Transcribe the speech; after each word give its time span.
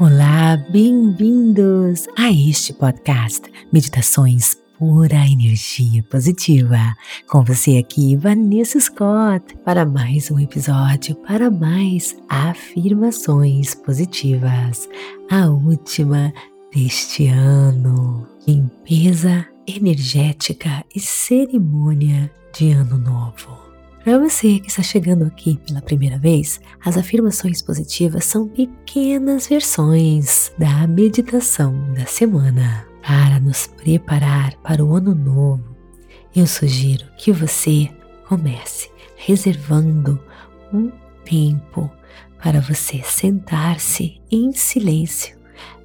Olá, 0.00 0.56
bem-vindos 0.70 2.08
a 2.18 2.28
este 2.28 2.72
podcast 2.72 3.42
Meditações 3.72 4.56
Pura 4.76 5.14
Energia 5.14 6.02
Positiva. 6.10 6.96
Com 7.28 7.44
você 7.44 7.78
aqui, 7.78 8.16
Vanessa 8.16 8.80
Scott, 8.80 9.56
para 9.64 9.86
mais 9.86 10.32
um 10.32 10.40
episódio, 10.40 11.14
para 11.14 11.48
mais 11.48 12.16
afirmações 12.28 13.76
positivas. 13.76 14.88
A 15.30 15.46
última 15.46 16.34
deste 16.74 17.28
ano. 17.28 18.26
Limpeza 18.48 19.46
energética 19.64 20.84
e 20.92 20.98
cerimônia 20.98 22.28
de 22.52 22.72
Ano 22.72 22.98
Novo. 22.98 23.63
Para 24.04 24.18
você 24.18 24.58
que 24.58 24.68
está 24.68 24.82
chegando 24.82 25.24
aqui 25.24 25.58
pela 25.66 25.80
primeira 25.80 26.18
vez, 26.18 26.60
as 26.84 26.98
afirmações 26.98 27.62
positivas 27.62 28.26
são 28.26 28.46
pequenas 28.46 29.46
versões 29.46 30.52
da 30.58 30.86
meditação 30.86 31.72
da 31.94 32.04
semana. 32.04 32.86
Para 33.00 33.40
nos 33.40 33.66
preparar 33.66 34.56
para 34.56 34.84
o 34.84 34.94
ano 34.94 35.14
novo, 35.14 35.74
eu 36.36 36.46
sugiro 36.46 37.06
que 37.16 37.32
você 37.32 37.88
comece 38.28 38.90
reservando 39.16 40.22
um 40.70 40.92
tempo 41.24 41.90
para 42.42 42.60
você 42.60 43.00
sentar-se 43.02 44.20
em 44.30 44.52
silêncio 44.52 45.34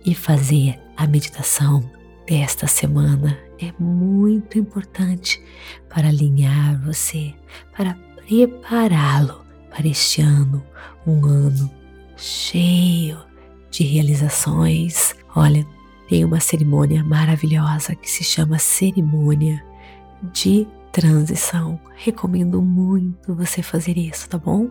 e 0.06 0.14
fazer 0.14 0.78
a 0.98 1.08
meditação 1.08 1.90
desta 2.28 2.68
semana. 2.68 3.40
É 3.62 3.74
muito 3.82 4.60
importante 4.60 5.42
para 5.90 6.10
alinhar 6.10 6.82
você, 6.86 7.34
para 7.76 7.98
prepará-lo 8.30 9.44
para 9.72 9.88
este 9.88 10.22
ano, 10.22 10.64
um 11.06 11.26
ano 11.26 11.70
cheio 12.16 13.18
de 13.72 13.84
realizações. 13.84 15.16
Olha, 15.36 15.66
tem 16.08 16.24
uma 16.24 16.40
cerimônia 16.40 17.04
maravilhosa 17.04 17.96
que 17.96 18.08
se 18.08 18.24
chama 18.24 18.60
Cerimônia 18.60 19.66
de 20.32 20.68
Transição. 20.92 21.80
Recomendo 21.96 22.62
muito 22.62 23.34
você 23.34 23.64
fazer 23.64 23.98
isso, 23.98 24.30
tá 24.30 24.38
bom? 24.38 24.70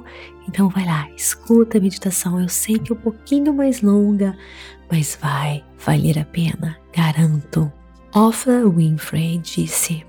Então 0.48 0.69
vai 0.69 0.84
lá, 0.84 1.09
escuta 1.17 1.78
a 1.78 1.81
meditação. 1.81 2.41
Eu 2.41 2.48
sei 2.48 2.78
que 2.78 2.93
é 2.93 2.95
um 2.95 3.00
pouquinho 3.00 3.53
mais 3.53 3.83
longa, 3.83 4.39
mas 4.89 5.19
vai 5.20 5.65
valer 5.84 6.17
a 6.17 6.25
pena, 6.25 6.77
garanto. 6.95 7.72
Oprah 8.15 8.69
Winfrey 8.69 9.39
disse: 9.39 10.06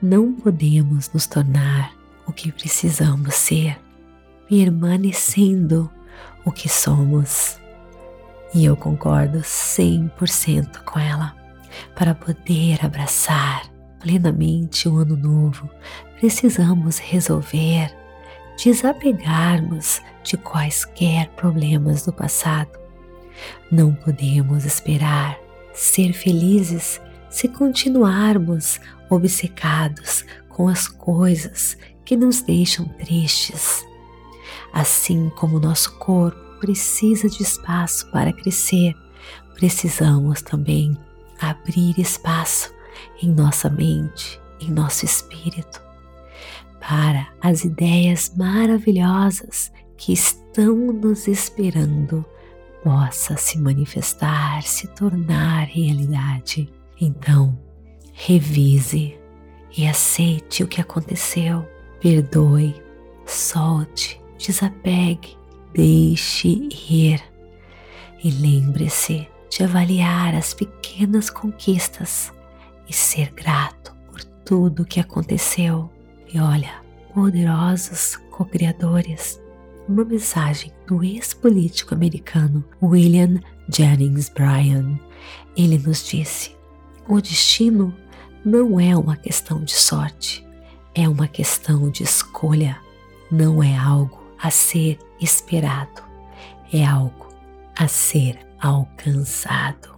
Não 0.00 0.32
podemos 0.34 1.12
nos 1.12 1.26
tornar 1.26 1.95
o 2.26 2.32
que 2.32 2.50
precisamos 2.52 3.34
ser, 3.34 3.78
permanecendo 4.48 5.90
o 6.44 6.52
que 6.52 6.68
somos. 6.68 7.60
E 8.54 8.64
eu 8.64 8.76
concordo 8.76 9.40
100% 9.40 10.82
com 10.84 10.98
ela. 10.98 11.34
Para 11.94 12.14
poder 12.14 12.84
abraçar 12.84 13.68
plenamente 14.00 14.88
o 14.88 14.96
ano 14.96 15.16
novo, 15.16 15.68
precisamos 16.18 16.98
resolver, 16.98 17.94
desapegarmos 18.62 20.00
de 20.22 20.36
quaisquer 20.36 21.28
problemas 21.30 22.04
do 22.04 22.12
passado. 22.12 22.70
Não 23.70 23.94
podemos 23.94 24.64
esperar 24.64 25.38
ser 25.74 26.12
felizes 26.12 27.00
se 27.28 27.48
continuarmos 27.48 28.80
obcecados 29.10 30.24
com 30.56 30.68
as 30.68 30.88
coisas 30.88 31.76
que 32.02 32.16
nos 32.16 32.40
deixam 32.40 32.86
tristes. 32.88 33.84
Assim 34.72 35.30
como 35.36 35.60
nosso 35.60 35.98
corpo 35.98 36.40
precisa 36.58 37.28
de 37.28 37.42
espaço 37.42 38.10
para 38.10 38.32
crescer, 38.32 38.94
precisamos 39.54 40.40
também 40.40 40.96
abrir 41.38 41.98
espaço 41.98 42.72
em 43.22 43.30
nossa 43.30 43.68
mente, 43.68 44.40
em 44.58 44.70
nosso 44.70 45.04
espírito, 45.04 45.82
para 46.80 47.28
as 47.42 47.62
ideias 47.62 48.32
maravilhosas 48.34 49.70
que 49.98 50.14
estão 50.14 50.74
nos 50.74 51.28
esperando 51.28 52.24
possa 52.82 53.36
se 53.36 53.58
manifestar, 53.58 54.62
se 54.62 54.86
tornar 54.86 55.66
realidade. 55.66 56.72
Então, 56.98 57.58
revise 58.14 59.18
e 59.76 59.86
aceite 59.86 60.62
o 60.62 60.68
que 60.68 60.80
aconteceu 60.80 61.66
Perdoe, 62.00 62.74
solte, 63.24 64.20
desapegue, 64.38 65.36
deixe 65.74 66.48
ir. 66.48 67.20
E 68.22 68.30
lembre-se 68.30 69.26
de 69.50 69.64
avaliar 69.64 70.34
as 70.34 70.54
pequenas 70.54 71.30
conquistas 71.30 72.32
e 72.88 72.92
ser 72.92 73.32
grato 73.32 73.94
por 74.10 74.22
tudo 74.44 74.84
que 74.84 75.00
aconteceu. 75.00 75.90
E 76.32 76.38
olha, 76.38 76.82
poderosos 77.14 78.16
co-criadores, 78.30 79.40
uma 79.88 80.04
mensagem 80.04 80.72
do 80.86 81.02
ex-político 81.02 81.94
americano 81.94 82.64
William 82.82 83.40
Jennings 83.68 84.28
Bryan. 84.28 84.98
Ele 85.56 85.78
nos 85.78 86.06
disse: 86.06 86.54
o 87.08 87.20
destino 87.20 87.94
não 88.46 88.78
é 88.78 88.96
uma 88.96 89.16
questão 89.16 89.64
de 89.64 89.74
sorte, 89.74 90.46
é 90.94 91.08
uma 91.08 91.26
questão 91.26 91.90
de 91.90 92.04
escolha, 92.04 92.80
não 93.28 93.60
é 93.60 93.76
algo 93.76 94.22
a 94.40 94.52
ser 94.52 95.00
esperado, 95.20 96.04
é 96.72 96.86
algo 96.86 97.26
a 97.76 97.88
ser 97.88 98.38
alcançado. 98.60 99.96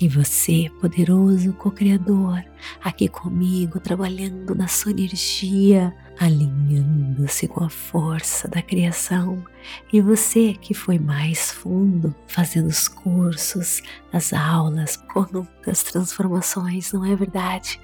E 0.00 0.08
você, 0.08 0.68
poderoso 0.80 1.52
co-criador, 1.52 2.44
aqui 2.82 3.08
comigo, 3.08 3.78
trabalhando 3.78 4.52
na 4.52 4.66
sua 4.66 4.90
energia, 4.90 5.94
alinhando-se 6.18 7.48
com 7.48 7.64
a 7.64 7.68
força 7.68 8.48
da 8.48 8.62
criação. 8.62 9.44
E 9.92 10.00
você 10.00 10.54
que 10.54 10.74
foi 10.74 10.98
mais 10.98 11.50
fundo, 11.50 12.14
fazendo 12.26 12.68
os 12.68 12.88
cursos, 12.88 13.82
as 14.12 14.32
aulas, 14.32 14.96
quantas 14.96 15.82
transformações, 15.82 16.92
não 16.92 17.04
é 17.04 17.14
verdade? 17.14 17.80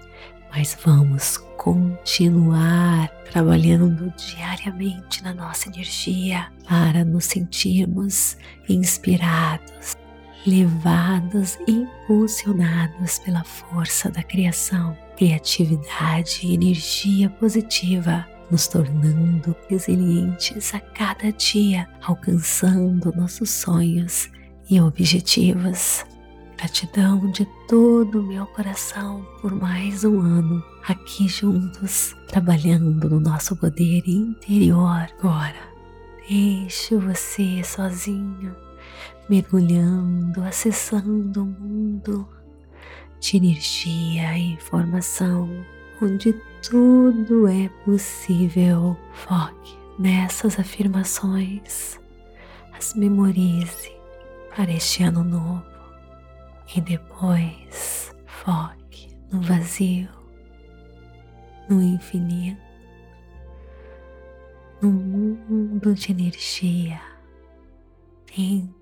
mas 0.54 0.76
vamos 0.84 1.38
continuar 1.56 3.08
trabalhando 3.30 4.12
diariamente 4.16 5.22
na 5.22 5.32
nossa 5.32 5.68
energia 5.68 6.52
para 6.68 7.04
nos 7.04 7.24
sentirmos 7.24 8.36
inspirados, 8.68 9.96
levados 10.46 11.58
e 11.66 11.72
impulsionados 11.72 13.18
pela 13.20 13.44
força 13.44 14.10
da 14.10 14.22
criação, 14.22 14.96
criatividade 15.16 16.40
e 16.44 16.54
energia 16.54 17.30
positiva, 17.30 18.26
nos 18.50 18.66
tornando 18.66 19.56
resilientes 19.68 20.74
a 20.74 20.80
cada 20.80 21.32
dia, 21.32 21.88
alcançando 22.02 23.14
nossos 23.16 23.50
sonhos 23.50 24.28
e 24.68 24.80
objetivos. 24.80 26.04
Gratidão 26.56 27.30
de 27.32 27.46
todo 27.66 28.20
o 28.20 28.22
meu 28.22 28.46
coração 28.46 29.26
por 29.40 29.54
mais 29.54 30.04
um 30.04 30.20
ano 30.20 30.62
aqui 30.86 31.26
juntos, 31.28 32.14
trabalhando 32.28 33.08
no 33.08 33.18
nosso 33.18 33.56
poder 33.56 34.02
interior. 34.06 35.08
Agora, 35.18 35.72
deixe 36.28 36.94
você 36.96 37.64
sozinho, 37.64 38.54
mergulhando, 39.28 40.42
acessando 40.42 41.42
o 41.42 41.46
mundo 41.46 42.28
de 43.20 43.36
energia 43.36 44.36
e 44.36 44.52
informação, 44.52 45.48
onde 46.02 46.32
tudo 46.68 47.46
é 47.46 47.68
possível. 47.84 48.96
Foque 49.12 49.78
nessas 49.98 50.58
afirmações, 50.58 52.00
as 52.72 52.94
memorize 52.94 53.92
para 54.54 54.70
este 54.70 55.02
ano 55.02 55.22
novo 55.22 55.64
e 56.74 56.80
depois 56.80 58.14
foque 58.26 59.16
no 59.30 59.40
vazio, 59.40 60.08
no 61.68 61.80
infinito, 61.80 62.60
no 64.80 64.90
mundo 64.90 65.94
de 65.94 66.10
energia 66.10 67.00
dentro 68.36 68.81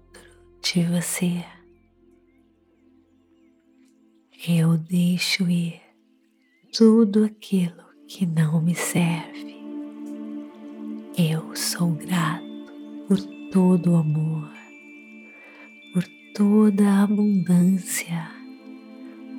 de 0.63 0.83
você. 0.85 1.45
Eu 4.49 4.79
deixo 4.79 5.49
ir 5.51 5.81
tudo 6.77 7.25
aquilo 7.25 7.85
que 8.09 8.27
não 8.27 8.61
me 8.61 8.75
serve. 8.75 9.57
Eu 11.17 11.55
sou 11.55 11.93
grato 11.93 12.45
por 13.07 13.19
todo 13.51 13.93
o 13.93 13.97
amor 13.97 14.61
toda 16.41 16.89
a 16.89 17.03
abundância, 17.03 18.31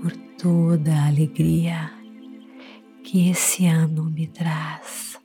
por 0.02 0.16
toda 0.38 0.94
a 0.94 1.08
alegria 1.08 1.92
que 3.04 3.30
esse 3.30 3.66
ano 3.66 4.04
me 4.06 4.28
traz. 4.28 5.20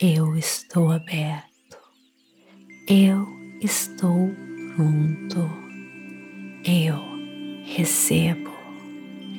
Eu 0.00 0.36
estou 0.36 0.90
aberto, 0.90 1.78
eu 2.88 3.26
estou 3.60 4.34
pronto, 4.78 5.50
Eu 6.64 6.96
recebo, 7.64 8.52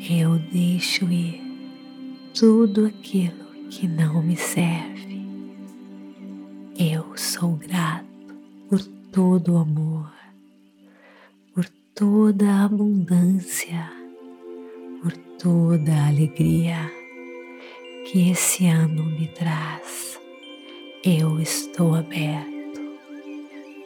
eu 0.10 0.38
deixo 0.52 1.10
ir 1.10 1.42
tudo 2.38 2.86
aquilo 2.86 3.46
que 3.70 3.88
não 3.88 4.22
me 4.22 4.36
serve. 4.36 5.22
Eu 6.78 7.16
sou 7.16 7.54
grato 7.54 8.06
por 8.68 8.84
todo 9.14 9.54
o 9.54 9.58
amor, 9.60 10.12
por 11.54 11.66
toda 11.96 12.46
a 12.46 12.66
abundância, 12.66 13.90
por 15.02 15.16
toda 15.42 15.94
a 15.94 16.08
alegria 16.08 16.92
que 18.12 18.32
esse 18.32 18.68
ano 18.68 19.06
me 19.06 19.28
traz. 19.28 20.20
Eu 21.04 21.40
estou 21.40 21.96
aberto, 21.96 22.82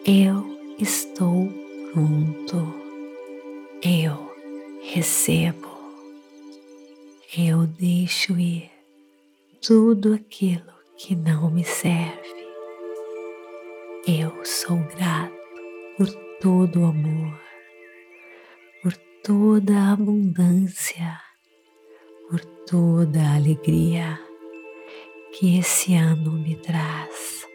eu 0.06 0.53
estou 0.84 1.50
pronto, 1.92 2.74
eu 3.82 4.32
recebo, 4.84 5.68
eu 7.36 7.66
deixo 7.66 8.38
ir 8.38 8.70
tudo 9.66 10.14
aquilo 10.14 10.74
que 10.98 11.16
não 11.16 11.50
me 11.50 11.64
serve. 11.64 12.44
Eu 14.08 14.46
sou 14.46 14.78
grato 14.96 15.34
por 15.98 16.08
todo 16.40 16.82
o 16.82 16.86
amor, 16.86 17.40
por 18.84 18.94
toda 19.24 19.74
a 19.74 19.94
abundância 19.94 21.24
por 22.34 22.44
toda 22.66 23.22
a 23.22 23.36
alegria 23.36 24.20
que 25.34 25.60
esse 25.60 25.94
ano 25.94 26.32
me 26.32 26.56
traz. 26.56 27.46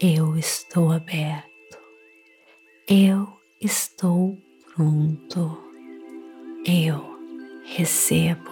Eu 0.00 0.36
estou 0.36 0.90
aberto, 0.90 1.51
eu 2.92 3.26
estou 3.58 4.38
pronto, 4.74 5.58
eu 6.66 7.00
recebo. 7.64 8.51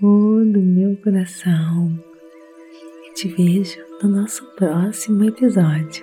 todo 0.00 0.58
o 0.58 0.62
meu 0.62 0.96
coração 0.96 2.02
te 3.14 3.28
vejo 3.28 3.78
no 4.02 4.08
nosso 4.08 4.42
próximo 4.56 5.24
episódio. 5.24 6.02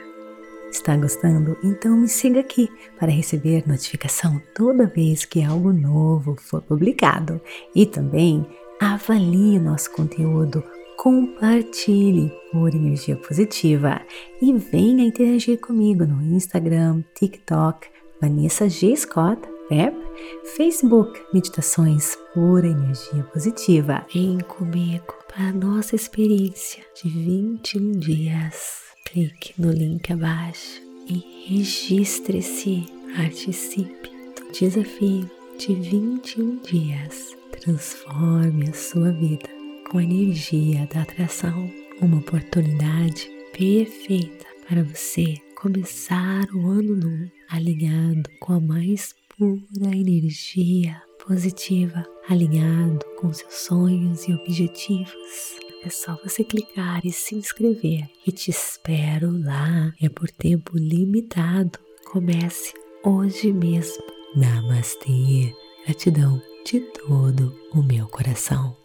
Está 0.70 0.96
gostando? 0.96 1.58
Então 1.64 1.98
me 1.98 2.08
siga 2.08 2.42
aqui 2.42 2.70
para 3.00 3.12
receber 3.12 3.68
notificação 3.68 4.40
toda 4.54 4.86
vez 4.86 5.26
que 5.26 5.44
algo 5.44 5.74
novo 5.74 6.36
for 6.38 6.62
publicado. 6.62 7.42
E 7.74 7.88
também 7.88 8.46
avalie 8.80 9.58
nosso 9.60 9.92
conteúdo, 9.92 10.64
compartilhe 10.96 12.32
por 12.52 12.76
energia 12.76 13.16
positiva 13.16 14.00
e 14.40 14.54
venha 14.54 15.08
interagir 15.08 15.60
comigo 15.60 16.06
no 16.06 16.22
Instagram, 16.22 17.04
TikTok, 17.16 17.88
Vanessa 18.22 18.70
G. 18.70 18.96
Scott 18.96 19.42
App, 19.72 20.07
Facebook 20.56 21.22
Meditações 21.34 22.18
Pura 22.34 22.68
Energia 22.68 23.24
Positiva. 23.26 24.06
Vem 24.14 24.40
comigo 24.40 25.14
para 25.28 25.50
a 25.50 25.54
nossa 25.54 25.96
experiência 25.96 26.84
de 26.96 27.10
21 27.10 27.92
dias. 27.94 28.84
Clique 29.06 29.54
no 29.60 29.72
link 29.72 30.12
abaixo 30.12 30.82
e 31.08 31.48
registre-se. 31.48 32.86
Participe 33.16 34.10
do 34.36 34.52
desafio 34.52 35.30
de 35.58 35.74
21 35.74 36.58
dias. 36.62 37.36
Transforme 37.62 38.70
a 38.70 38.74
sua 38.74 39.12
vida 39.12 39.48
com 39.90 39.98
a 39.98 40.04
energia 40.04 40.88
da 40.94 41.02
atração. 41.02 41.72
Uma 42.02 42.18
oportunidade 42.18 43.30
perfeita 43.54 44.46
para 44.68 44.84
você 44.84 45.36
começar 45.56 46.46
o 46.54 46.68
ano 46.68 46.96
novo 46.96 47.32
alinhado 47.50 48.30
com 48.40 48.54
a 48.54 48.60
mais 48.60 49.16
pura 49.38 49.96
energia 49.96 51.00
positiva, 51.26 52.04
alinhado 52.28 53.06
com 53.20 53.32
seus 53.32 53.54
sonhos 53.54 54.28
e 54.28 54.34
objetivos. 54.34 55.60
É 55.84 55.90
só 55.90 56.18
você 56.24 56.44
clicar 56.44 57.06
e 57.06 57.12
se 57.12 57.36
inscrever 57.36 58.10
e 58.26 58.32
te 58.32 58.50
espero 58.50 59.32
lá. 59.44 59.94
É 60.02 60.10
por 60.10 60.30
tempo 60.32 60.78
limitado. 60.78 61.78
Comece 62.06 62.74
hoje 63.04 63.54
mesmo. 63.54 64.04
Namastê. 64.36 65.54
Gratidão 65.86 66.42
de 66.66 66.80
todo 66.80 67.56
o 67.74 67.84
meu 67.84 68.08
coração. 68.08 68.76